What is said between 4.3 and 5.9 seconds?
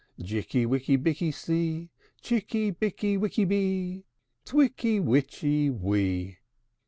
Twicky witchy